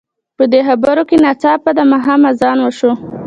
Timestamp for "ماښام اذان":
1.91-2.57